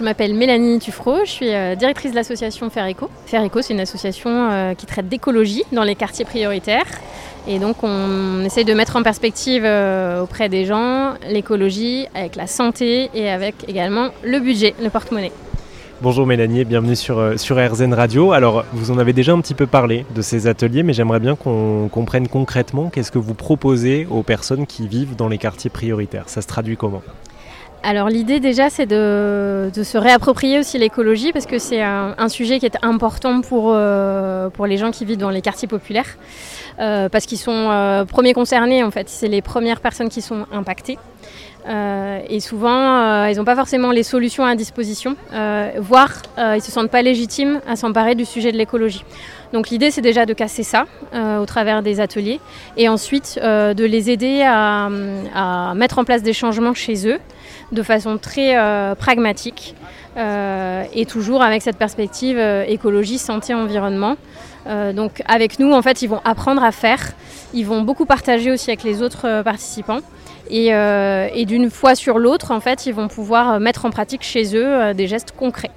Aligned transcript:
Je 0.00 0.04
m'appelle 0.06 0.32
Mélanie 0.32 0.78
Tuffreau, 0.78 1.26
je 1.26 1.30
suis 1.30 1.54
euh, 1.54 1.74
directrice 1.74 2.12
de 2.12 2.16
l'association 2.16 2.70
Faire 2.70 2.86
Éco. 2.86 3.10
Faire 3.26 3.44
Éco, 3.44 3.60
c'est 3.60 3.74
une 3.74 3.80
association 3.80 4.30
euh, 4.30 4.72
qui 4.72 4.86
traite 4.86 5.10
d'écologie 5.10 5.62
dans 5.72 5.84
les 5.84 5.94
quartiers 5.94 6.24
prioritaires. 6.24 6.86
Et 7.46 7.58
donc 7.58 7.84
on 7.84 8.42
essaye 8.42 8.64
de 8.64 8.72
mettre 8.72 8.96
en 8.96 9.02
perspective 9.02 9.62
euh, 9.66 10.22
auprès 10.22 10.48
des 10.48 10.64
gens 10.64 11.16
l'écologie 11.28 12.06
avec 12.14 12.34
la 12.36 12.46
santé 12.46 13.10
et 13.12 13.28
avec 13.28 13.56
également 13.68 14.08
le 14.24 14.40
budget, 14.40 14.74
le 14.82 14.88
porte-monnaie. 14.88 15.32
Bonjour 16.00 16.26
Mélanie 16.26 16.64
bienvenue 16.64 16.96
sur, 16.96 17.38
sur 17.38 17.58
RZN 17.58 17.92
Radio. 17.92 18.32
Alors 18.32 18.64
vous 18.72 18.90
en 18.90 18.96
avez 18.96 19.12
déjà 19.12 19.32
un 19.32 19.40
petit 19.42 19.52
peu 19.52 19.66
parlé 19.66 20.06
de 20.14 20.22
ces 20.22 20.46
ateliers, 20.46 20.82
mais 20.82 20.94
j'aimerais 20.94 21.20
bien 21.20 21.36
qu'on 21.36 21.90
comprenne 21.92 22.26
concrètement 22.26 22.88
qu'est-ce 22.88 23.12
que 23.12 23.18
vous 23.18 23.34
proposez 23.34 24.06
aux 24.10 24.22
personnes 24.22 24.66
qui 24.66 24.88
vivent 24.88 25.14
dans 25.14 25.28
les 25.28 25.36
quartiers 25.36 25.68
prioritaires. 25.68 26.30
Ça 26.30 26.40
se 26.40 26.46
traduit 26.46 26.78
comment? 26.78 27.02
Alors 27.82 28.08
l'idée 28.08 28.40
déjà 28.40 28.70
c'est 28.70 28.86
de, 28.86 29.70
se 29.82 29.98
réapproprier 29.98 30.58
aussi 30.58 30.78
l'écologie 30.78 31.32
parce 31.32 31.46
que 31.46 31.58
c'est 31.58 31.82
un, 31.82 32.28
sujet 32.28 32.58
qui 32.58 32.66
est 32.66 32.76
important 32.82 33.40
pour, 33.40 33.72
euh, 33.72 34.50
pour 34.50 34.66
les 34.66 34.76
gens 34.76 34.90
qui 34.90 35.04
vivent 35.04 35.18
dans 35.18 35.30
les 35.30 35.40
quartiers 35.40 35.68
populaires 35.68 36.16
euh, 36.78 37.08
parce 37.08 37.26
qu'ils 37.26 37.38
sont 37.38 37.68
euh, 37.70 38.04
premiers 38.04 38.34
concernés 38.34 38.84
en 38.84 38.90
fait, 38.90 39.08
c'est 39.08 39.28
les 39.28 39.42
premières 39.42 39.80
personnes 39.80 40.08
qui 40.08 40.22
sont 40.22 40.46
impactées. 40.52 40.98
Et 41.68 42.40
souvent, 42.40 43.26
ils 43.26 43.36
n'ont 43.36 43.44
pas 43.44 43.56
forcément 43.56 43.90
les 43.90 44.02
solutions 44.02 44.44
à 44.44 44.54
disposition, 44.54 45.16
voire 45.78 46.22
ils 46.38 46.54
ne 46.56 46.60
se 46.60 46.70
sentent 46.70 46.90
pas 46.90 47.02
légitimes 47.02 47.60
à 47.68 47.76
s'emparer 47.76 48.14
du 48.14 48.24
sujet 48.24 48.52
de 48.52 48.56
l'écologie. 48.56 49.04
Donc 49.52 49.70
l'idée, 49.70 49.90
c'est 49.90 50.00
déjà 50.00 50.26
de 50.26 50.32
casser 50.32 50.62
ça 50.62 50.86
au 51.12 51.46
travers 51.46 51.82
des 51.82 52.00
ateliers 52.00 52.40
et 52.76 52.88
ensuite 52.88 53.38
de 53.42 53.84
les 53.84 54.10
aider 54.10 54.42
à, 54.42 54.88
mettre 55.74 55.98
en 55.98 56.04
place 56.04 56.22
des 56.22 56.32
changements 56.32 56.74
chez 56.74 57.06
eux 57.06 57.18
de 57.72 57.82
façon 57.82 58.18
très 58.18 58.56
euh, 58.56 58.94
pragmatique 58.94 59.74
euh, 60.16 60.84
et 60.92 61.06
toujours 61.06 61.42
avec 61.42 61.62
cette 61.62 61.76
perspective 61.76 62.36
euh, 62.38 62.64
écologie, 62.66 63.18
santé, 63.18 63.54
environnement. 63.54 64.16
donc 64.94 65.22
avec 65.26 65.58
nous, 65.58 65.72
en 65.72 65.82
fait, 65.82 66.02
ils 66.02 66.08
vont 66.08 66.20
apprendre 66.24 66.62
à 66.62 66.72
faire, 66.72 67.12
ils 67.54 67.64
vont 67.64 67.82
beaucoup 67.82 68.06
partager 68.06 68.50
aussi 68.50 68.70
avec 68.70 68.82
les 68.84 69.02
autres 69.02 69.42
participants. 69.42 70.00
Et, 70.48 71.44
d'une 71.44 71.70
fois 71.70 71.94
sur 71.94 72.18
l'autre, 72.18 72.50
en 72.50 72.60
fait, 72.60 72.86
ils 72.86 72.94
vont 72.94 73.08
pouvoir 73.08 73.60
mettre 73.60 73.84
en 73.84 73.90
pratique 73.90 74.22
chez 74.22 74.56
eux 74.56 74.94
des 74.94 75.06
gestes 75.06 75.32
concrets. 75.36 75.70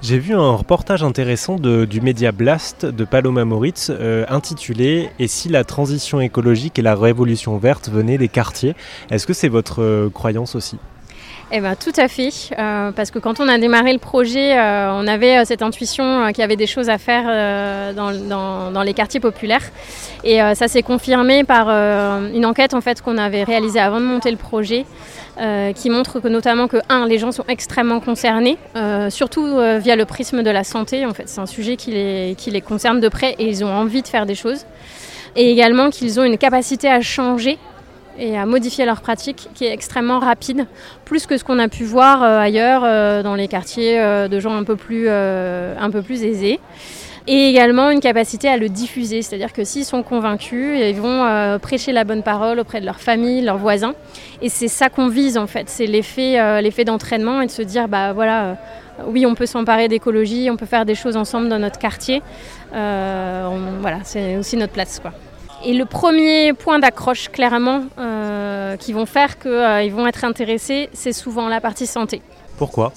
J'ai 0.00 0.18
vu 0.18 0.34
un 0.34 0.52
reportage 0.52 1.02
intéressant 1.02 1.56
du 1.56 2.00
média 2.00 2.30
Blast 2.30 2.86
de 2.86 3.04
Paloma 3.04 3.44
Moritz 3.44 3.90
intitulé 4.28 5.10
Et 5.18 5.26
si 5.26 5.48
la 5.48 5.64
transition 5.64 6.20
écologique 6.20 6.78
et 6.78 6.82
la 6.82 6.94
révolution 6.94 7.58
verte 7.58 7.88
venaient 7.88 8.18
des 8.18 8.28
quartiers? 8.28 8.76
Est-ce 9.10 9.26
que 9.26 9.32
c'est 9.32 9.48
votre 9.48 10.08
croyance 10.14 10.54
aussi? 10.54 10.78
Eh 11.50 11.60
ben, 11.60 11.74
tout 11.76 11.92
à 11.96 12.08
fait, 12.08 12.28
euh, 12.58 12.92
parce 12.92 13.10
que 13.10 13.18
quand 13.18 13.40
on 13.40 13.48
a 13.48 13.56
démarré 13.56 13.94
le 13.94 13.98
projet, 13.98 14.58
euh, 14.58 14.92
on 14.92 15.06
avait 15.06 15.38
euh, 15.38 15.44
cette 15.46 15.62
intuition 15.62 16.26
qu'il 16.28 16.40
y 16.40 16.42
avait 16.42 16.56
des 16.56 16.66
choses 16.66 16.90
à 16.90 16.98
faire 16.98 17.94
dans, 17.94 18.70
dans, 18.70 18.82
les 18.82 18.92
quartiers 18.92 19.20
populaires. 19.20 19.62
Et 20.24 20.40
ça 20.54 20.68
s'est 20.68 20.82
confirmé 20.82 21.44
par 21.44 21.68
une 21.68 22.44
enquête 22.44 22.74
en 22.74 22.80
fait, 22.80 23.00
qu'on 23.00 23.18
avait 23.18 23.44
réalisée 23.44 23.80
avant 23.80 24.00
de 24.00 24.04
monter 24.04 24.30
le 24.30 24.36
projet, 24.36 24.84
qui 25.74 25.90
montre 25.90 26.20
que 26.20 26.28
notamment 26.28 26.68
que, 26.68 26.78
un, 26.88 27.06
les 27.06 27.18
gens 27.18 27.32
sont 27.32 27.44
extrêmement 27.48 28.00
concernés, 28.00 28.58
surtout 29.10 29.58
via 29.78 29.96
le 29.96 30.04
prisme 30.04 30.42
de 30.42 30.50
la 30.50 30.64
santé. 30.64 31.06
En 31.06 31.14
fait, 31.14 31.28
c'est 31.28 31.40
un 31.40 31.46
sujet 31.46 31.76
qui 31.76 31.92
les, 31.92 32.34
qui 32.36 32.50
les 32.50 32.60
concerne 32.60 33.00
de 33.00 33.08
près 33.08 33.34
et 33.38 33.48
ils 33.48 33.64
ont 33.64 33.72
envie 33.72 34.02
de 34.02 34.08
faire 34.08 34.26
des 34.26 34.34
choses. 34.34 34.64
Et 35.36 35.50
également 35.50 35.90
qu'ils 35.90 36.18
ont 36.18 36.24
une 36.24 36.38
capacité 36.38 36.88
à 36.88 37.00
changer 37.00 37.58
et 38.18 38.36
à 38.36 38.46
modifier 38.46 38.84
leur 38.84 39.00
pratique 39.00 39.48
qui 39.54 39.64
est 39.64 39.72
extrêmement 39.72 40.18
rapide, 40.18 40.66
plus 41.04 41.26
que 41.26 41.36
ce 41.36 41.44
qu'on 41.44 41.58
a 41.58 41.68
pu 41.68 41.84
voir 41.84 42.22
euh, 42.22 42.38
ailleurs 42.38 42.82
euh, 42.84 43.22
dans 43.22 43.34
les 43.34 43.48
quartiers 43.48 44.00
euh, 44.00 44.28
de 44.28 44.40
gens 44.40 44.56
un 44.56 44.64
peu 44.64 44.76
plus, 44.76 45.08
aisés. 46.24 46.60
Et 47.30 47.48
également 47.50 47.90
une 47.90 48.00
capacité 48.00 48.48
à 48.48 48.56
le 48.56 48.70
diffuser, 48.70 49.20
c'est-à-dire 49.20 49.52
que 49.52 49.62
s'ils 49.62 49.84
sont 49.84 50.02
convaincus, 50.02 50.80
ils 50.80 50.98
vont 50.98 51.58
prêcher 51.60 51.92
la 51.92 52.04
bonne 52.04 52.22
parole 52.22 52.58
auprès 52.58 52.80
de 52.80 52.86
leur 52.86 53.00
famille, 53.00 53.42
leurs 53.42 53.58
voisins. 53.58 53.92
Et 54.40 54.48
c'est 54.48 54.68
ça 54.68 54.88
qu'on 54.88 55.08
vise 55.08 55.36
en 55.36 55.46
fait, 55.46 55.68
c'est 55.68 55.84
l'effet, 55.84 56.62
l'effet 56.62 56.84
d'entraînement 56.84 57.42
et 57.42 57.46
de 57.46 57.50
se 57.50 57.60
dire, 57.60 57.86
bah 57.86 58.14
voilà, 58.14 58.56
oui, 59.08 59.26
on 59.26 59.34
peut 59.34 59.44
s'emparer 59.44 59.88
d'écologie, 59.88 60.48
on 60.50 60.56
peut 60.56 60.64
faire 60.64 60.86
des 60.86 60.94
choses 60.94 61.18
ensemble 61.18 61.50
dans 61.50 61.58
notre 61.58 61.78
quartier. 61.78 62.22
voilà, 62.72 63.98
c'est 64.04 64.38
aussi 64.38 64.56
notre 64.56 64.72
place 64.72 64.98
quoi. 64.98 65.12
Et 65.64 65.74
le 65.74 65.84
premier 65.84 66.52
point 66.52 66.78
d'accroche, 66.78 67.30
clairement, 67.30 67.82
euh, 67.98 68.76
qui 68.76 68.92
vont 68.92 69.06
faire 69.06 69.38
qu'ils 69.38 69.50
euh, 69.50 69.90
vont 69.92 70.06
être 70.06 70.24
intéressés, 70.24 70.88
c'est 70.92 71.12
souvent 71.12 71.48
la 71.48 71.60
partie 71.60 71.86
santé. 71.86 72.22
Pourquoi? 72.56 72.92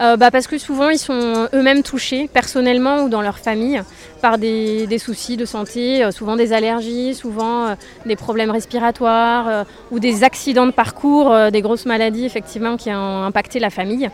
Euh, 0.00 0.16
bah 0.16 0.30
parce 0.30 0.46
que 0.46 0.58
souvent 0.58 0.90
ils 0.90 0.98
sont 0.98 1.48
eux-mêmes 1.52 1.82
touchés 1.82 2.30
personnellement 2.32 3.02
ou 3.02 3.08
dans 3.08 3.20
leur 3.20 3.36
famille 3.36 3.82
par 4.22 4.38
des, 4.38 4.86
soucis 4.98 5.36
de 5.36 5.44
santé, 5.44 6.08
souvent 6.12 6.36
des 6.36 6.52
allergies, 6.52 7.16
souvent 7.16 7.74
des 8.06 8.14
problèmes 8.14 8.52
respiratoires 8.52 9.66
ou 9.90 9.98
des 9.98 10.22
accidents 10.22 10.66
de 10.66 10.70
parcours, 10.70 11.34
des 11.50 11.62
grosses 11.62 11.84
maladies 11.84 12.24
effectivement 12.24 12.76
qui 12.76 12.90
ont 12.90 13.24
impacté 13.24 13.58
la 13.58 13.70
famille. 13.70 14.08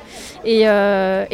et 0.46 0.64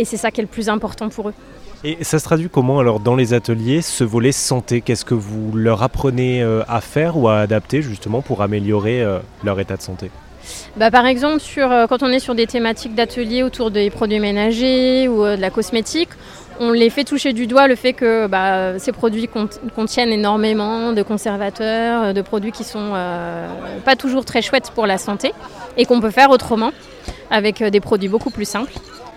c'est 0.05 0.17
ça 0.17 0.33
qui 0.33 0.41
est 0.41 0.45
le 0.45 0.49
plus 0.49 0.69
important 0.69 1.11
pour 1.11 1.29
eux. 1.29 1.35
Et 1.83 2.05
ça 2.05 2.19
se 2.19 2.25
traduit 2.25 2.51
comment 2.51 2.79
alors 2.79 3.01
dans 3.01 3.17
les 3.17 3.33
ateliers, 3.33 3.81
ce 3.81 4.05
volet 4.05 4.33
santé? 4.33 4.83
Qu'est-ce 4.83 5.07
que 5.07 5.15
vous 5.15 5.57
leur 5.57 5.83
apprenez 5.83 6.43
euh, 6.43 6.63
à 6.69 6.83
faire 6.83 7.17
ou 7.17 7.29
à 7.29 7.39
adapter 7.39 7.81
justement 7.81 8.21
pour 8.21 8.43
améliorer 8.43 9.03
euh, 9.03 9.19
leur 9.45 9.59
état 9.61 9.79
de 9.79 9.83
santé? 9.83 10.11
Bah, 10.77 10.91
par 10.91 11.07
exemple, 11.07 11.41
sur, 11.41 11.73
euh, 11.73 11.87
quand 11.87 12.03
on 12.03 12.09
est 12.09 12.19
sur 12.19 12.35
des 12.35 12.47
thématiques 12.47 12.95
d'ateliers 12.95 13.43
autour 13.43 13.71
des 13.71 13.89
produits 13.89 14.21
ménagers 14.21 15.09
ou 15.09 15.25
de 15.25 15.41
la 15.41 15.49
cosmétique, 15.49 16.11
on 16.59 16.71
les 16.71 16.91
fait 16.91 17.05
toucher 17.05 17.33
du 17.33 17.47
doigt 17.47 17.67
le 17.67 17.77
fait 17.77 17.95
que 17.95 18.27
bah, 18.27 18.79
ces 18.79 18.93
produits 18.93 19.31
contiennent 19.75 20.11
énormément 20.11 20.93
de 20.93 21.03
conservateurs, 21.03 22.13
de 22.13 22.21
produits 22.21 22.53
qui 22.53 22.65
sont 22.65 22.93
pas 23.87 23.97
toujours 23.97 24.27
très 24.27 24.43
chouettes 24.43 24.71
pour 24.75 24.87
la 24.87 24.99
santé 24.99 25.33
et 25.79 25.87
qu'on 25.87 26.03
peut 26.03 26.11
faire 26.11 26.29
autrement 26.29 26.73
avec 27.31 27.63
des 27.63 27.81
produits 27.81 28.11
beaucoup 28.11 28.29
plus 28.29 28.45
simples 28.45 28.75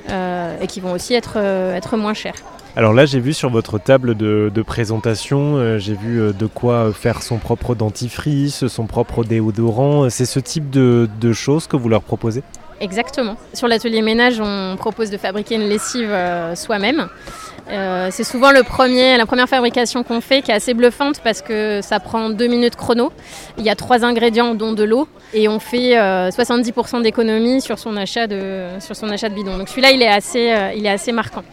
et 0.07 0.68
qui 0.68 0.79
vont 0.79 0.94
aussi 0.94 1.16
être 1.16 1.97
moins 1.97 2.13
chers. 2.13 2.53
Alors 2.75 2.94
là, 2.94 3.06
j'ai 3.06 3.19
vu 3.19 3.34
sur 3.34 3.51
votre 3.51 3.78
table 3.78 4.16
de, 4.16 4.63
présentation, 4.66 5.57
euh, 5.57 5.78
j'ai 5.78 5.94
vu 5.94 6.19
euh, 6.19 6.34
de 6.34 6.47
quoi 6.47 6.91
faire 6.91 7.22
son 7.22 7.38
propre 7.38 7.75
dentifrice, 7.75 8.66
son 8.66 8.88
propre 8.88 9.23
déodorant. 9.23 10.09
C'est 10.09 10.25
ce 10.25 10.39
type 10.39 10.72
de, 10.72 11.07
choses 11.34 11.67
que 11.67 11.75
vous 11.75 11.88
leur 11.88 12.01
proposez? 12.01 12.41
Exactement. 12.81 13.38
Sur 13.53 13.67
l'atelier 13.67 14.01
ménage, 14.01 14.41
on 14.41 14.75
propose 14.75 15.11
de 15.11 15.17
fabriquer 15.17 15.56
une 15.56 15.69
lessive 15.69 16.09
euh, 16.09 16.56
soi-même. 16.56 17.09
Euh, 17.69 18.09
c'est 18.12 18.24
souvent 18.24 18.51
le 18.51 18.63
premier, 18.63 19.18
la 19.18 19.25
première 19.25 19.47
fabrication 19.47 20.03
qu'on 20.03 20.19
fait 20.19 20.41
qui 20.41 20.51
est 20.51 20.53
assez 20.53 20.74
bluffante 20.74 21.22
parce 21.24 21.41
que 21.41 21.79
ça 21.81 22.00
prend 22.00 22.29
deux 22.29 22.47
minutes 22.47 22.75
chrono. 22.75 23.12
Il 23.57 23.63
y 23.63 23.69
a 23.69 23.75
trois 23.75 24.03
ingrédients 24.03 24.53
dont 24.53 24.74
de 24.74 24.84
l'eau 24.84 25.07
et 25.34 25.47
on 25.47 25.59
fait 25.59 25.96
70% 25.96 26.97
euh, 26.97 27.02
d'économie 27.02 27.62
sur 27.62 27.79
son 27.79 27.96
achat 27.96 28.28
de 28.28 28.68
sur 28.79 28.96
son 28.96 29.09
achat 29.09 29.29
de 29.29 29.35
bidon. 29.35 29.57
Donc 29.57 29.69
celui-là 29.69 29.91
il 29.91 30.02
est 30.02 30.09
assez 30.09 30.52
euh, 30.52 30.73
il 30.75 30.85
est 30.85 30.90
assez 30.90 31.12
marquant. 31.13 31.44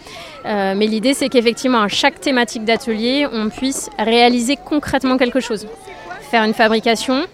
mais 0.44 0.86
l'idée 0.86 1.14
c'est 1.14 1.28
qu'effectivement 1.28 1.82
à 1.82 1.88
chaque 1.88 2.20
thématique 2.20 2.64
d'atelier 2.64 3.26
on 3.32 3.48
puisse 3.48 3.88
réaliser 3.98 4.56
concrètement 4.56 5.16
quelque 5.16 5.40
chose, 5.40 5.68
faire 6.30 6.42
une 6.44 6.54
fabrication, 6.54 7.26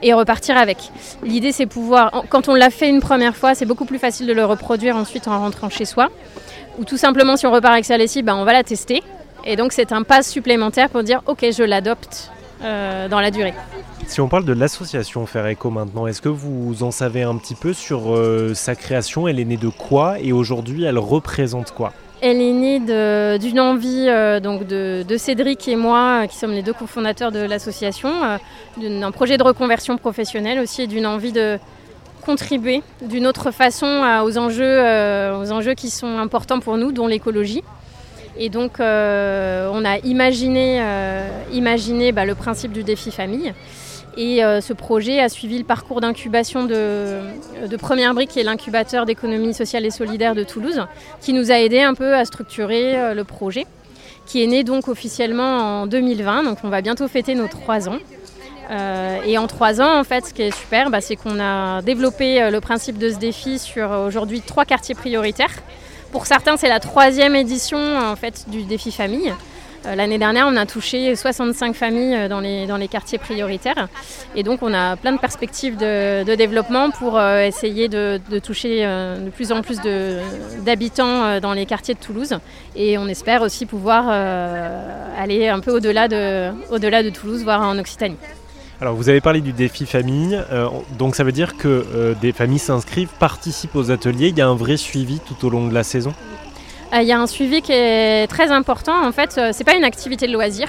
et 0.00 0.12
repartir 0.12 0.56
avec. 0.56 0.76
L'idée, 1.24 1.50
c'est 1.50 1.66
pouvoir, 1.66 2.22
quand 2.28 2.48
on 2.48 2.54
l'a 2.54 2.70
fait 2.70 2.88
une 2.88 3.00
première 3.00 3.34
fois, 3.34 3.56
c'est 3.56 3.66
beaucoup 3.66 3.84
plus 3.84 3.98
facile 3.98 4.28
de 4.28 4.32
le 4.32 4.44
reproduire 4.44 4.94
ensuite 4.94 5.26
en 5.26 5.40
rentrant 5.40 5.70
chez 5.70 5.84
soi. 5.84 6.08
Ou 6.78 6.84
tout 6.84 6.96
simplement, 6.96 7.36
si 7.36 7.46
on 7.46 7.52
repart 7.52 7.72
avec 7.72 7.84
sa 7.84 7.96
lessive, 7.96 8.24
ben, 8.24 8.36
on 8.36 8.44
va 8.44 8.52
la 8.52 8.64
tester. 8.64 9.02
Et 9.44 9.56
donc, 9.56 9.72
c'est 9.72 9.92
un 9.92 10.02
pas 10.02 10.22
supplémentaire 10.22 10.88
pour 10.90 11.02
dire 11.02 11.22
ok, 11.26 11.46
je 11.56 11.62
l'adopte 11.62 12.30
euh, 12.62 13.08
dans 13.08 13.20
la 13.20 13.30
durée. 13.30 13.54
Si 14.06 14.20
on 14.20 14.28
parle 14.28 14.44
de 14.44 14.52
l'association 14.52 15.26
Faire 15.26 15.46
Eco 15.46 15.70
maintenant, 15.70 16.06
est-ce 16.06 16.22
que 16.22 16.28
vous 16.28 16.82
en 16.82 16.90
savez 16.90 17.22
un 17.22 17.36
petit 17.36 17.54
peu 17.54 17.72
sur 17.72 18.14
euh, 18.14 18.54
sa 18.54 18.74
création? 18.74 19.28
Elle 19.28 19.38
est 19.38 19.44
née 19.44 19.56
de 19.56 19.68
quoi? 19.68 20.18
Et 20.20 20.32
aujourd'hui 20.32 20.84
elle 20.84 20.98
représente 20.98 21.72
quoi? 21.72 21.92
Elle 22.22 22.40
est 22.40 22.52
née 22.52 23.38
d'une 23.38 23.60
envie 23.60 24.06
euh, 24.08 24.40
donc 24.40 24.66
de, 24.66 25.04
Cédric 25.18 25.68
et 25.68 25.76
moi, 25.76 26.26
qui 26.28 26.36
sommes 26.36 26.52
les 26.52 26.62
deux 26.62 26.72
cofondateurs 26.72 27.30
de 27.30 27.40
l'association, 27.40 28.10
d'un 28.78 29.10
projet 29.10 29.36
de 29.36 29.42
reconversion 29.42 29.98
professionnelle 29.98 30.58
aussi 30.58 30.82
et 30.82 30.86
d'une 30.86 31.06
envie 31.06 31.32
de, 31.32 31.58
contribuer 32.26 32.82
d'une 33.00 33.26
autre 33.26 33.52
façon 33.52 33.86
aux, 34.24 34.36
enjeux, 34.36 34.64
euh, 34.64 35.40
aux 35.40 35.52
enjeux 35.52 35.74
qui 35.74 35.90
sont 35.90 36.18
importants 36.18 36.58
pour 36.58 36.76
nous, 36.76 36.90
dont 36.90 37.06
l'écologie. 37.06 37.62
Et 38.36 38.50
donc, 38.50 38.80
euh, 38.80 39.70
on 39.72 39.84
a 39.84 39.98
imaginé, 39.98 40.78
euh, 40.80 41.28
imaginé 41.52 42.10
bah, 42.10 42.24
le 42.24 42.34
principe 42.34 42.72
du 42.72 42.82
défi 42.82 43.12
famille. 43.12 43.54
Et 44.18 44.40
ce 44.62 44.72
projet 44.72 45.20
a 45.20 45.28
suivi 45.28 45.58
le 45.58 45.64
parcours 45.64 46.00
d'incubation 46.00 46.64
de, 46.64 47.18
de, 47.68 47.76
Première 47.76 48.14
Brique, 48.14 48.30
qui 48.30 48.40
est 48.40 48.44
l'incubateur 48.44 49.04
d'économie 49.04 49.52
sociale 49.52 49.84
et 49.84 49.90
solidaire 49.90 50.34
de 50.34 50.42
Toulouse, 50.42 50.86
qui 51.20 51.34
nous 51.34 51.52
a 51.52 51.56
aidé 51.56 51.82
un 51.82 51.92
peu 51.92 52.14
à 52.14 52.24
structurer 52.24 53.14
le 53.14 53.24
projet, 53.24 53.66
qui 54.24 54.42
est 54.42 54.46
né 54.46 54.64
donc 54.64 54.88
officiellement 54.88 55.82
en 55.82 55.86
2020. 55.86 56.44
Donc, 56.44 56.56
on 56.64 56.70
va 56.70 56.80
bientôt 56.80 57.06
fêter 57.08 57.34
nos 57.34 57.46
trois 57.46 57.90
ans. 57.90 57.98
Et 58.70 59.38
en 59.38 59.46
trois 59.46 59.80
ans, 59.80 59.98
en 59.98 60.04
fait, 60.04 60.26
ce 60.26 60.34
qui 60.34 60.42
est 60.42 60.56
super, 60.56 60.90
bah, 60.90 61.00
c'est 61.00 61.16
qu'on 61.16 61.40
a 61.40 61.82
développé 61.82 62.50
le 62.50 62.60
principe 62.60 62.98
de 62.98 63.10
ce 63.10 63.16
défi 63.16 63.58
sur 63.58 63.90
aujourd'hui 63.90 64.40
trois 64.40 64.64
quartiers 64.64 64.94
prioritaires. 64.94 65.54
Pour 66.12 66.26
certains, 66.26 66.56
c'est 66.56 66.68
la 66.68 66.80
troisième 66.80 67.36
édition 67.36 67.78
en 67.78 68.16
fait 68.16 68.48
du 68.48 68.62
défi 68.62 68.92
famille. 68.92 69.32
Euh, 69.86 69.94
l'année 69.94 70.18
dernière, 70.18 70.46
on 70.48 70.56
a 70.56 70.66
touché 70.66 71.14
65 71.14 71.74
familles 71.74 72.14
euh, 72.14 72.28
dans 72.28 72.40
les, 72.40 72.66
dans 72.66 72.76
les 72.76 72.88
quartiers 72.88 73.18
prioritaires. 73.18 73.88
Et 74.34 74.42
donc, 74.42 74.62
on 74.62 74.72
a 74.74 74.96
plein 74.96 75.12
de 75.12 75.18
perspectives 75.18 75.76
de, 75.76 76.34
développement 76.34 76.90
pour 76.90 77.18
euh, 77.18 77.42
essayer 77.46 77.88
de, 77.88 78.20
toucher 78.42 78.82
de 78.84 79.30
plus 79.30 79.52
en 79.52 79.62
plus 79.62 79.78
d'habitants 80.64 81.40
dans 81.40 81.52
les 81.52 81.66
quartiers 81.66 81.94
de 81.94 82.00
Toulouse. 82.00 82.38
Et 82.74 82.98
on 82.98 83.06
espère 83.06 83.42
aussi 83.42 83.64
pouvoir 83.66 84.08
aller 85.18 85.48
un 85.48 85.60
peu 85.60 85.72
au-delà 85.72 86.08
de, 86.08 86.50
au 86.70 86.78
-delà 86.78 87.02
de 87.02 87.10
Toulouse, 87.10 87.42
voire 87.42 87.62
en 87.62 87.78
Occitanie. 87.78 88.16
Alors 88.80 88.94
vous 88.94 89.08
avez 89.08 89.20
parlé 89.20 89.40
du 89.40 89.52
défi 89.52 89.86
famille, 89.86 90.38
donc 90.98 91.16
ça 91.16 91.24
veut 91.24 91.32
dire 91.32 91.56
que 91.56 92.14
des 92.20 92.32
familles 92.32 92.58
s'inscrivent, 92.58 93.08
participent 93.18 93.74
aux 93.74 93.90
ateliers, 93.90 94.28
il 94.28 94.38
y 94.38 94.42
a 94.42 94.48
un 94.48 94.54
vrai 94.54 94.76
suivi 94.76 95.18
tout 95.20 95.46
au 95.46 95.50
long 95.50 95.66
de 95.66 95.72
la 95.72 95.82
saison? 95.82 96.12
Euh, 96.92 97.02
il 97.02 97.08
y 97.08 97.12
a 97.12 97.20
un 97.20 97.26
suivi 97.26 97.62
qui 97.62 97.72
est 97.72 98.26
très 98.28 98.50
important. 98.50 99.04
En 99.04 99.12
fait, 99.12 99.36
euh, 99.38 99.50
c'est 99.52 99.64
pas 99.64 99.74
une 99.74 99.84
activité 99.84 100.26
de 100.26 100.32
loisir. 100.32 100.68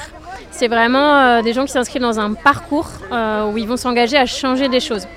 C'est 0.51 0.68
vraiment 0.68 1.18
euh, 1.18 1.42
des 1.42 1.54
gens 1.54 1.65
qui 1.65 1.71
s'inscrivent 1.71 2.01
dans 2.01 2.19
un 2.19 2.33
parcours 2.33 2.89
où 3.12 3.57
ils 3.57 3.68
vont 3.68 3.77
s'engager 3.77 4.18
à 4.18 4.25
changer 4.25 4.69
des 4.69 4.80
choses. 4.80 5.07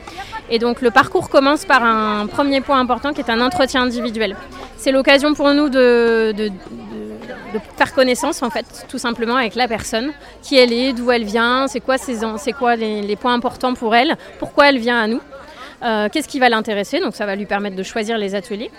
Et 0.51 0.59
donc 0.59 0.83
le 0.83 0.91
parcours 0.91 1.31
commence 1.31 1.65
par 1.65 1.85
un 1.85 2.27
premier 2.27 2.61
point 2.61 2.79
important 2.81 3.13
qui 3.13 3.21
est 3.21 3.31
un 3.31 3.41
entretien 3.41 3.83
individuel. 3.83 4.37
C'est 4.77 4.93
l'occasion 4.93 5.35
pour 5.35 5.53
nous 5.55 5.69
de, 5.69 6.51
faire 7.77 7.93
connaissance 7.95 8.43
en 8.43 8.51
fait, 8.51 8.87
tout 8.89 8.99
simplement 8.99 9.37
avec 9.37 9.55
la 9.55 9.69
personne, 9.69 10.13
qui 10.43 10.57
elle 10.57 10.73
est, 10.73 10.93
d'où 10.93 11.11
elle 11.11 11.25
vient, 11.25 11.67
c'est 11.69 11.81
quoi, 11.81 11.97
c'est 11.99 12.53
quoi 12.53 12.77
les, 12.77 13.17
points 13.17 13.35
importants 13.35 13.75
pour 13.75 13.95
elle, 13.95 14.17
pourquoi 14.39 14.69
elle 14.69 14.79
vient 14.79 15.01
à 15.01 15.07
nous, 15.07 15.21
qu'est-ce 16.13 16.29
qui 16.29 16.39
va 16.39 16.49
l'intéresser, 16.49 17.01
donc 17.01 17.15
ça 17.15 17.27
va 17.27 17.37
lui 17.37 17.47
permettre 17.47 17.77
de 17.77 17.83
choisir 17.83 18.19
les 18.19 18.35
ateliers. 18.35 18.71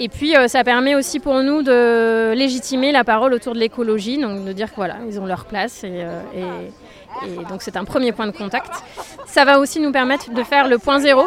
Et 0.00 0.08
puis 0.08 0.36
euh, 0.36 0.46
ça 0.46 0.62
permet 0.62 0.94
aussi 0.94 1.18
pour 1.18 1.42
nous 1.42 1.62
de 1.62 2.32
légitimer 2.32 2.92
la 2.92 3.02
parole 3.02 3.34
autour 3.34 3.54
de 3.54 3.58
l'écologie, 3.58 4.18
donc 4.18 4.44
de 4.44 4.52
dire 4.52 4.68
voilà, 4.76 4.96
ils 5.08 5.18
ont 5.18 5.26
leur 5.26 5.44
place 5.44 5.82
et, 5.82 6.04
euh, 6.04 6.20
donc 7.48 7.62
c'est 7.62 7.76
un 7.76 7.84
premier 7.84 8.12
point 8.12 8.26
de 8.26 8.36
contact. 8.36 8.70
Ça 9.26 9.44
va 9.44 9.58
aussi 9.58 9.80
nous 9.80 9.90
permettre 9.90 10.30
de 10.32 10.42
faire 10.44 10.68
le 10.68 10.78
point 10.78 11.00
zéro, 11.00 11.26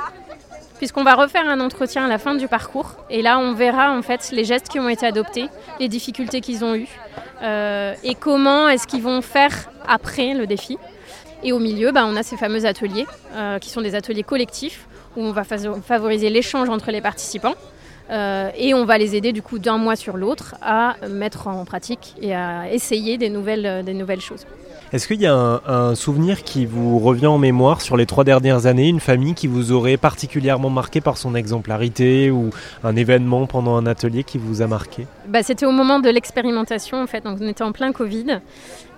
puisqu'on 0.81 1.03
va 1.03 1.13
refaire 1.13 1.47
un 1.47 1.59
entretien 1.59 2.05
à 2.05 2.07
la 2.07 2.17
fin 2.17 2.33
du 2.33 2.47
parcours 2.47 2.95
et 3.11 3.21
là 3.21 3.37
on 3.37 3.53
verra 3.53 3.91
en 3.95 4.01
fait 4.01 4.31
les 4.31 4.43
gestes 4.43 4.67
qui 4.67 4.79
ont 4.79 4.89
été 4.89 5.05
adoptés, 5.05 5.45
les 5.79 5.87
difficultés 5.87 6.41
qu'ils 6.41 6.65
ont 6.65 6.73
eues 6.73 6.89
euh, 7.43 7.93
et 8.03 8.15
comment 8.15 8.67
est-ce 8.67 8.87
qu'ils 8.87 9.03
vont 9.03 9.21
faire 9.21 9.69
après 9.87 10.33
le 10.33 10.47
défi. 10.47 10.79
Et 11.43 11.51
au 11.51 11.59
milieu, 11.59 11.91
bah, 11.91 12.05
on 12.07 12.15
a 12.15 12.23
ces 12.23 12.35
fameux 12.35 12.65
ateliers 12.65 13.05
qui 13.61 13.69
sont 13.69 13.81
des 13.81 13.93
ateliers 13.93 14.23
collectifs 14.23 14.87
où 15.15 15.21
on 15.21 15.31
va 15.31 15.43
favoriser 15.43 16.31
l'échange 16.31 16.67
entre 16.69 16.89
les 16.89 17.01
participants. 17.01 17.55
Euh, 18.09 18.49
et 18.57 18.73
on 18.73 18.85
va 18.85 18.97
les 18.97 19.15
aider 19.15 19.31
du 19.31 19.41
coup 19.41 19.59
d'un 19.59 19.77
mois 19.77 19.95
sur 19.95 20.17
l'autre 20.17 20.55
à 20.61 20.95
mettre 21.07 21.47
en 21.47 21.63
pratique 21.63 22.15
et 22.19 22.35
à 22.35 22.71
essayer 22.71 23.15
euh, 23.15 23.83
des 23.83 23.93
nouvelles 23.93 24.21
choses. 24.21 24.45
Est-ce 24.93 25.07
qu'il 25.07 25.21
y 25.21 25.25
a 25.25 25.33
un, 25.33 25.95
souvenir 25.95 26.43
qui 26.43 26.65
vous 26.65 26.99
revient 26.99 27.27
en 27.27 27.37
mémoire 27.37 27.79
sur 27.79 27.95
les 27.95 28.05
trois 28.05 28.25
dernières 28.25 28.65
années, 28.65 28.89
une 28.89 28.99
famille 28.99 29.33
qui 29.33 29.47
vous 29.47 29.71
aurait 29.71 29.95
particulièrement 29.95 30.69
marqué 30.69 30.99
par 30.99 31.17
son 31.17 31.33
exemplarité 31.33 32.29
ou 32.29 32.49
un 32.83 32.95
événement 32.97 33.47
pendant 33.47 33.77
un 33.77 33.85
atelier 33.85 34.25
qui 34.25 34.37
vous 34.37 34.61
a 34.61 34.67
marqué? 34.67 35.07
Bah, 35.27 35.43
C'était 35.43 35.65
au 35.65 35.71
moment 35.71 35.99
de 35.99 36.09
l'expérimentation 36.09 37.01
en 37.01 37.07
fait, 37.07 37.23
donc 37.23 37.37
on 37.39 37.47
était 37.47 37.63
en 37.63 37.71
plein 37.71 37.93
Covid 37.93 38.41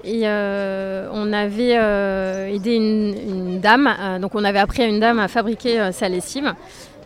et 0.03 0.21
euh, 0.23 1.07
on 1.13 1.31
avait 1.31 1.75
aidé 2.53 2.73
une, 2.73 3.15
une 3.29 3.59
dame, 3.59 3.87
donc 4.19 4.33
on 4.33 4.43
avait 4.43 4.59
appris 4.59 4.81
à 4.81 4.87
une 4.87 4.99
dame 4.99 5.19
à 5.19 5.27
fabriquer 5.27 5.91
sa 5.91 6.09
lessive. 6.09 6.55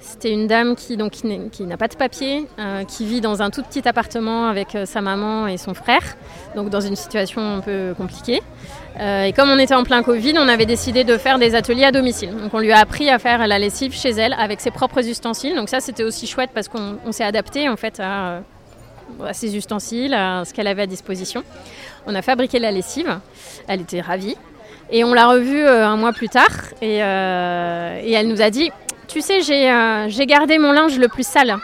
C'était 0.09 0.31
une 0.31 0.47
dame 0.47 0.77
qui, 0.77 0.95
donc, 0.95 1.11
qui 1.11 1.63
n'a 1.63 1.75
pas 1.75 1.89
de 1.89 1.95
papier, 1.95 2.47
euh, 2.59 2.85
qui 2.85 3.05
vit 3.05 3.19
dans 3.19 3.41
un 3.41 3.49
tout 3.49 3.61
petit 3.61 3.85
appartement 3.85 4.47
avec 4.47 4.73
euh, 4.73 4.85
sa 4.85 5.01
maman 5.01 5.47
et 5.47 5.57
son 5.57 5.73
frère, 5.73 6.01
donc 6.55 6.69
dans 6.69 6.79
une 6.79 6.95
situation 6.95 7.41
un 7.57 7.59
peu 7.59 7.93
compliquée. 7.95 8.41
Euh, 9.01 9.23
et 9.23 9.33
comme 9.33 9.49
on 9.49 9.59
était 9.59 9.75
en 9.75 9.83
plein 9.83 10.03
Covid, 10.03 10.35
on 10.37 10.47
avait 10.47 10.65
décidé 10.65 11.03
de 11.03 11.17
faire 11.17 11.39
des 11.39 11.55
ateliers 11.55 11.83
à 11.83 11.91
domicile. 11.91 12.29
Donc 12.29 12.53
on 12.53 12.59
lui 12.59 12.71
a 12.71 12.79
appris 12.79 13.09
à 13.09 13.19
faire 13.19 13.45
la 13.45 13.59
lessive 13.59 13.93
chez 13.93 14.11
elle 14.11 14.33
avec 14.39 14.61
ses 14.61 14.71
propres 14.71 15.05
ustensiles. 15.05 15.55
Donc 15.55 15.67
ça 15.67 15.81
c'était 15.81 16.05
aussi 16.05 16.25
chouette 16.25 16.51
parce 16.53 16.69
qu'on 16.69 17.11
s'est 17.11 17.25
adapté 17.25 17.67
en 17.67 17.75
fait 17.75 17.99
à, 17.99 18.43
ses 19.33 19.57
ustensiles, 19.57 20.13
à 20.13 20.45
ce 20.45 20.53
qu'elle 20.53 20.67
avait 20.67 20.83
à 20.83 20.87
disposition. 20.87 21.43
On 22.05 22.15
a 22.15 22.21
fabriqué 22.21 22.59
la 22.59 22.71
lessive. 22.71 23.19
Elle 23.67 23.81
était 23.81 24.01
ravie. 24.01 24.37
Et 24.89 25.03
on 25.03 25.13
l'a 25.13 25.27
revue 25.27 25.67
un 25.67 25.97
mois 25.97 26.13
plus 26.13 26.29
tard 26.29 26.47
et, 26.81 26.99
et 26.99 28.13
elle 28.13 28.29
nous 28.29 28.41
a 28.41 28.49
dit 28.49 28.71
tu 29.07 29.21
sais, 29.21 29.39
euh, 29.39 30.09
j'ai 30.09 30.25
gardé 30.25 30.57
mon 30.57 30.71
linge 30.71 30.97
le 30.99 31.07
plus 31.07 31.25
sale 31.25 31.57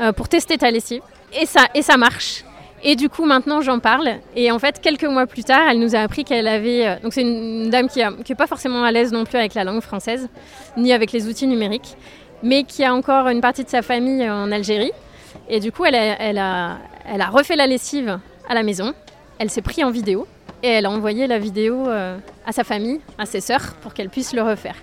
euh, 0.00 0.12
pour 0.12 0.28
tester 0.28 0.56
ta 0.56 0.70
lessive. 0.70 1.02
Et 1.38 1.46
ça, 1.46 1.66
et 1.74 1.82
ça 1.82 1.96
marche. 1.96 2.44
Et 2.82 2.94
du 2.94 3.08
coup, 3.08 3.24
maintenant, 3.24 3.60
j'en 3.60 3.80
parle. 3.80 4.08
Et 4.36 4.50
en 4.52 4.58
fait, 4.58 4.80
quelques 4.80 5.04
mois 5.04 5.26
plus 5.26 5.42
tard, 5.42 5.62
elle 5.68 5.80
nous 5.80 5.96
a 5.96 5.98
appris 5.98 6.24
qu'elle 6.24 6.46
avait. 6.46 6.86
Euh, 6.86 6.94
donc, 7.02 7.12
c'est 7.12 7.22
une 7.22 7.70
dame 7.70 7.88
qui 7.88 8.00
n'est 8.00 8.36
pas 8.36 8.46
forcément 8.46 8.84
à 8.84 8.92
l'aise 8.92 9.12
non 9.12 9.24
plus 9.24 9.36
avec 9.36 9.54
la 9.54 9.64
langue 9.64 9.80
française, 9.80 10.28
ni 10.76 10.92
avec 10.92 11.12
les 11.12 11.28
outils 11.28 11.48
numériques, 11.48 11.96
mais 12.42 12.64
qui 12.64 12.84
a 12.84 12.94
encore 12.94 13.28
une 13.28 13.40
partie 13.40 13.64
de 13.64 13.68
sa 13.68 13.82
famille 13.82 14.28
en 14.28 14.52
Algérie. 14.52 14.92
Et 15.48 15.60
du 15.60 15.72
coup, 15.72 15.84
elle 15.84 15.96
a, 15.96 16.20
elle 16.20 16.38
a, 17.20 17.28
refait 17.30 17.56
la 17.56 17.66
lessive 17.66 18.18
à 18.48 18.54
la 18.54 18.62
maison. 18.62 18.94
Elle 19.38 19.50
s'est 19.50 19.62
pris 19.62 19.82
en 19.84 19.90
vidéo 19.90 20.26
et 20.62 20.68
elle 20.68 20.86
a 20.86 20.90
envoyé 20.90 21.26
la 21.26 21.38
vidéo 21.38 21.88
à 21.88 22.52
sa 22.52 22.64
famille, 22.64 23.00
à 23.18 23.26
ses 23.26 23.40
sœurs, 23.40 23.74
pour 23.82 23.92
qu'elle 23.92 24.08
puisse 24.08 24.32
le 24.32 24.42
refaire. 24.42 24.76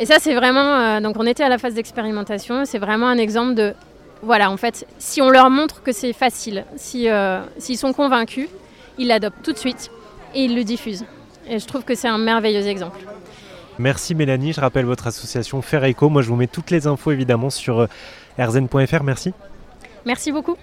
Et 0.00 0.06
ça, 0.06 0.16
c'est 0.18 0.34
vraiment. 0.34 0.74
Euh, 0.74 1.00
donc, 1.00 1.16
on 1.18 1.26
était 1.26 1.44
à 1.44 1.48
la 1.48 1.58
phase 1.58 1.74
d'expérimentation. 1.74 2.64
C'est 2.64 2.78
vraiment 2.78 3.06
un 3.06 3.18
exemple 3.18 3.54
de. 3.54 3.74
Voilà, 4.22 4.50
en 4.50 4.56
fait, 4.56 4.86
si 4.98 5.22
on 5.22 5.30
leur 5.30 5.48
montre 5.48 5.82
que 5.82 5.92
c'est 5.92 6.12
facile, 6.12 6.64
euh, 7.06 7.42
s'ils 7.58 7.78
sont 7.78 7.92
convaincus, 7.92 8.48
ils 8.98 9.06
l'adoptent 9.06 9.42
tout 9.42 9.52
de 9.52 9.58
suite 9.58 9.90
et 10.34 10.44
ils 10.44 10.54
le 10.54 10.64
diffusent. 10.64 11.06
Et 11.48 11.58
je 11.58 11.66
trouve 11.66 11.84
que 11.84 11.94
c'est 11.94 12.08
un 12.08 12.18
merveilleux 12.18 12.66
exemple. 12.66 13.00
Merci 13.78 14.14
Mélanie, 14.14 14.52
je 14.52 14.60
rappelle 14.60 14.84
votre 14.84 15.06
association 15.06 15.62
Faire 15.62 15.88
Eco. 15.88 16.10
Moi 16.10 16.20
je 16.20 16.28
vous 16.28 16.36
mets 16.36 16.46
toutes 16.46 16.70
les 16.70 16.86
infos 16.86 17.12
évidemment 17.12 17.48
sur 17.48 17.80
euh, 17.80 17.86
rzn.fr. 18.38 19.02
Merci. 19.02 19.32
Merci 20.04 20.32
beaucoup. 20.32 20.56